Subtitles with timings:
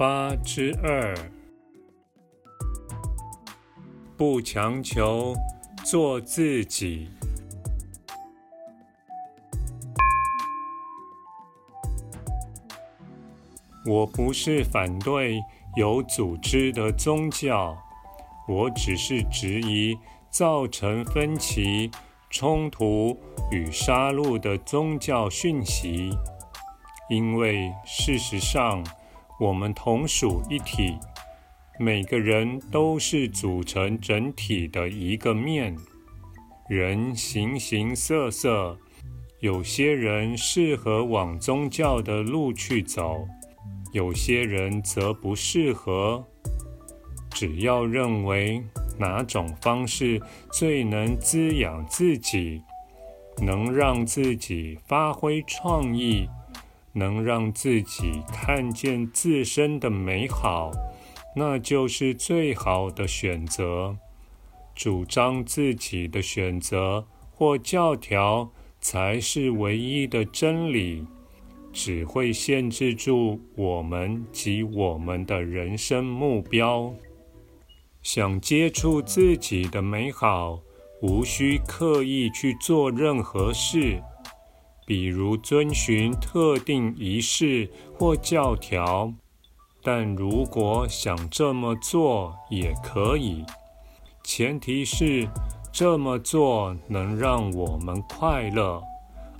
[0.00, 1.14] 八之二，
[4.16, 5.34] 不强求，
[5.84, 7.10] 做自己。
[13.84, 15.38] 我不是反对
[15.76, 17.76] 有组织的宗教，
[18.48, 19.94] 我只是质疑
[20.30, 21.90] 造成分歧、
[22.30, 23.14] 冲突
[23.50, 26.08] 与杀戮的宗教讯息，
[27.10, 28.82] 因为事实上。
[29.40, 30.98] 我们同属一体，
[31.78, 35.74] 每个人都是组成整体的一个面。
[36.68, 38.78] 人形形色色，
[39.40, 43.26] 有些人适合往宗教的路去走，
[43.92, 46.22] 有些人则不适合。
[47.30, 48.62] 只要认为
[48.98, 50.20] 哪种方式
[50.52, 52.60] 最能滋养自己，
[53.40, 56.28] 能让自己发挥创意。
[56.92, 60.70] 能让自己看见自身的美好，
[61.36, 63.96] 那就是最好的选择。
[64.74, 68.50] 主张自己的选择或教条
[68.80, 71.06] 才是唯一的真理，
[71.72, 76.92] 只会限制住我们及我们的人生目标。
[78.02, 80.60] 想接触自己的美好，
[81.02, 84.02] 无需刻意去做任何事。
[84.90, 89.14] 比如遵循特定仪式或教条，
[89.84, 93.44] 但如果想这么做也可以，
[94.24, 95.28] 前提是
[95.70, 98.82] 这么做能让我们快乐，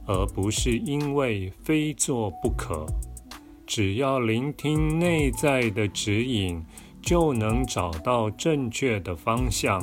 [0.06, 2.86] 而不是因为非做不可。
[3.66, 6.64] 只要聆听内在的指引，
[7.02, 9.82] 就能找到正确的方向。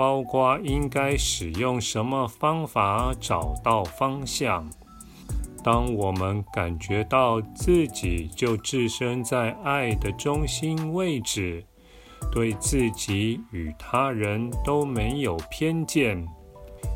[0.00, 4.66] 包括应该使用什么方法找到方向。
[5.62, 11.62] 当我们感觉到自己就置身在爱的中心位置，
[12.32, 16.26] 对自己与他人都没有偏见，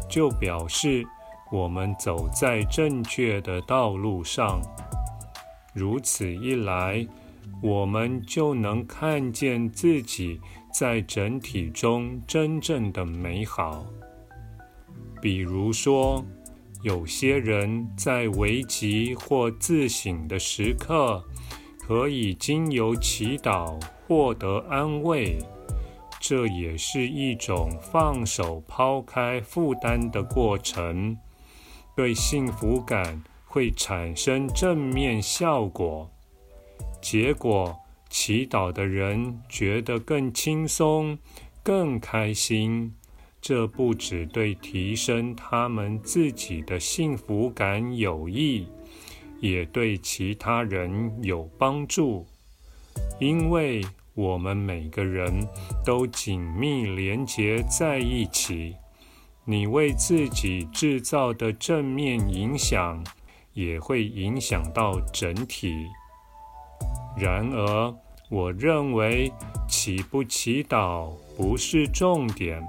[0.09, 1.05] 就表示
[1.53, 4.63] 我们走在正确的道路上。
[5.75, 7.07] 如此一来，
[7.63, 10.41] 我们就能看见自己
[10.75, 13.87] 在整体中真正的美好。
[15.23, 16.25] 比如说，
[16.83, 21.23] 有些人在危急或自省的时刻，
[21.79, 25.39] 可以经由祈祷获得安慰，
[26.21, 31.17] 这也是一种放手、抛开负担的过程，
[31.95, 36.11] 对幸福感会产生正面效果。
[37.01, 37.79] 结果，
[38.17, 41.19] 祈祷的人觉得更轻松、
[41.65, 42.95] 更开心。
[43.41, 48.69] 这不只对提升他们自己的幸福感有益，
[49.41, 52.25] 也对其他人有帮助。
[53.19, 55.45] 因为我们每个人
[55.85, 58.77] 都紧密连结在一起，
[59.45, 63.05] 你为自己制造的正面影响，
[63.55, 65.75] 也会影响到整体。
[67.17, 67.95] 然而，
[68.29, 69.33] 我认为
[69.69, 72.63] 祈不祈祷不是重点，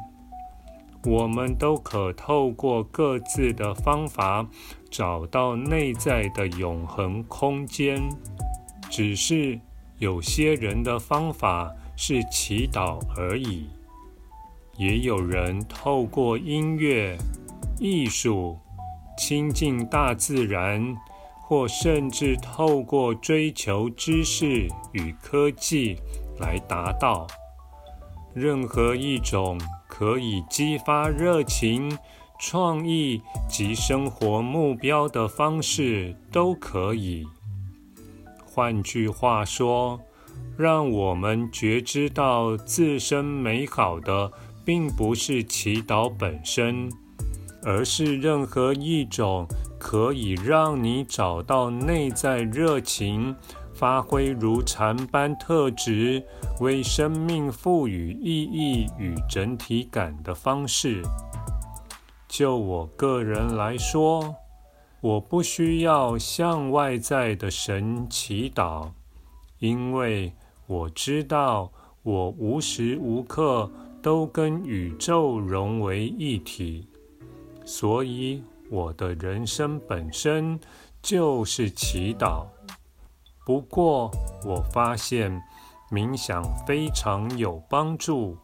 [1.04, 4.48] 我们都可透过各自的方法
[4.92, 8.02] 找到内在的永恒空间。
[8.92, 9.60] 只是
[9.98, 13.68] 有些人的方法是祈祷而已，
[14.78, 17.18] 也有人透过音乐、
[17.80, 18.58] 艺术、
[19.18, 20.96] 亲近大自然。
[21.48, 25.96] 或甚至透过追求知识与科技
[26.40, 27.28] 来达到。
[28.34, 31.96] 任何一种可以激发热情、
[32.40, 37.24] 创意及生活目标的方式都可以。
[38.44, 40.00] 换句话说，
[40.58, 44.32] 让我们觉知到自身美好的，
[44.66, 46.90] 并不是祈祷本身，
[47.62, 49.48] 而是任何一种。
[49.86, 53.36] 可以让你找到内在热情，
[53.72, 56.24] 发挥如禅般特质，
[56.60, 61.04] 为生命赋予意义与整体感的方式。
[62.28, 64.34] 就我个人来说，
[65.02, 68.90] 我不需要向外在的神祈祷，
[69.60, 70.34] 因为
[70.66, 71.72] 我知道
[72.02, 73.70] 我无时无刻
[74.02, 76.88] 都跟宇宙融为一体，
[77.64, 80.60] 所以我的人生本身
[81.02, 82.46] 就是祈祷。
[83.46, 84.10] 不过，
[84.44, 85.42] 我发现
[85.92, 88.36] 冥想非常有帮助，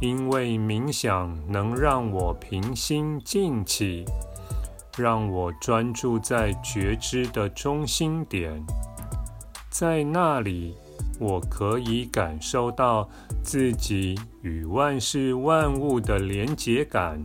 [0.00, 4.06] 因为冥想能让我平心静气，
[4.96, 8.64] 让我专注在觉知的中心点，
[9.68, 10.74] 在那里，
[11.20, 13.06] 我可以感受到
[13.42, 17.22] 自己与万事万物的连结感。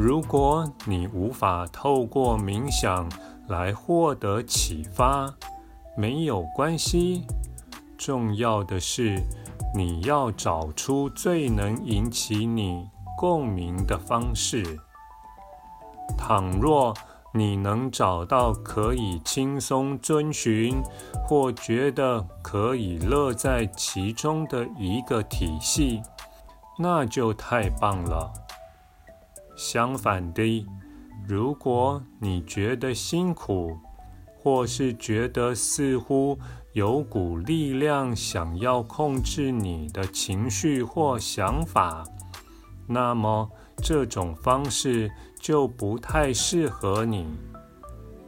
[0.00, 3.10] 如果你无法透过冥想
[3.48, 5.34] 来获得启发，
[5.96, 7.26] 没有关系，
[7.98, 9.20] 重要的是
[9.74, 14.78] 你要找出最能引起你共鸣的方式。
[16.16, 16.94] 倘若
[17.34, 20.80] 你能找到可以轻松遵循，
[21.26, 26.00] 或觉得可以乐在其中的一个体系，
[26.78, 28.32] 那就太棒了。
[29.58, 30.64] 相反的，
[31.26, 33.76] 如果你觉得辛苦，
[34.38, 36.38] 或是觉得似乎
[36.74, 42.04] 有股力量想要控制你的情绪或想法，
[42.86, 45.10] 那么这种方式
[45.40, 47.26] 就不太适合你。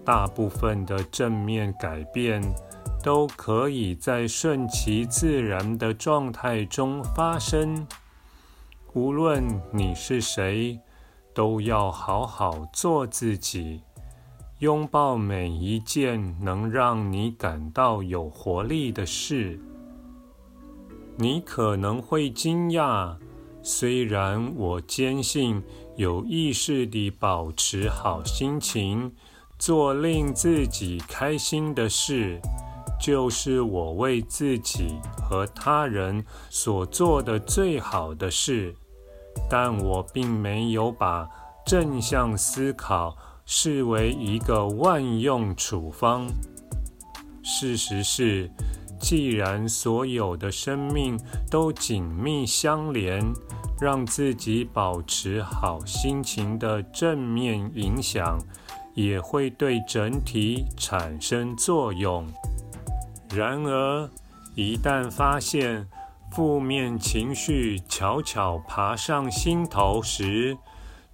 [0.04, 2.42] 大部分的正面改变
[3.04, 7.86] 都可以在顺其自然的状态中发生。
[8.94, 10.80] 无论你是谁，
[11.34, 13.82] 都要好好做自己。
[14.58, 19.58] 拥抱每一件能让你感到有活力的事。
[21.16, 23.16] 你可能会惊讶，
[23.62, 25.62] 虽然我坚信
[25.96, 29.10] 有意识地保持好心情，
[29.58, 32.38] 做令自己开心的事，
[33.00, 38.74] 就是我为自己和他人所做的最好的事，
[39.48, 41.28] 但我并没有把
[41.64, 43.16] 正向思考。
[43.52, 46.24] 视为一个万用处方。
[47.42, 48.48] 事实是，
[49.00, 51.18] 既然所有的生命
[51.50, 53.20] 都紧密相连，
[53.80, 58.38] 让自己保持好心情的正面影响，
[58.94, 62.24] 也会对整体产生作用。
[63.34, 64.08] 然而，
[64.54, 65.88] 一旦发现
[66.30, 70.56] 负面情绪悄悄爬上心头时，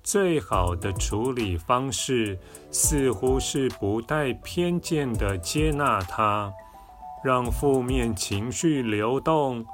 [0.03, 2.39] 最好的处理方式
[2.71, 6.53] 似乎是不带偏见地接纳它，
[7.25, 9.65] 让负面情绪流动。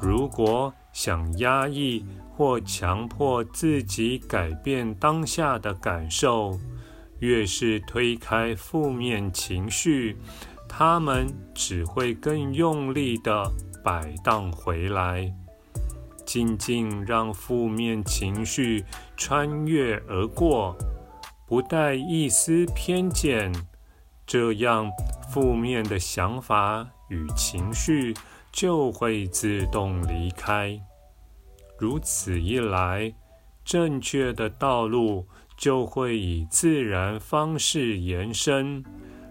[0.00, 2.04] 如果想压抑
[2.36, 6.58] 或强迫自己改变当下的感受，
[7.20, 10.18] 越是推开负面情绪，
[10.68, 13.50] 他们只会更用力地
[13.82, 15.32] 摆荡回来。
[16.24, 18.84] 静静让负面情绪
[19.16, 20.76] 穿越而过，
[21.48, 23.52] 不带一丝偏见，
[24.26, 24.88] 这样
[25.28, 28.14] 负面的想法与情绪
[28.52, 30.80] 就会自动离开。
[31.76, 33.12] 如此一来，
[33.64, 35.26] 正确的道路
[35.56, 38.84] 就会以自然方式延伸，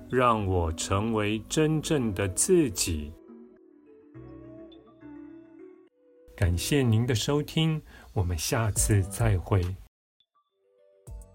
[0.10, 3.13] 让我成为真正的自己。
[6.40, 7.81] 感谢您的收听，
[8.14, 9.62] 我们下次再会。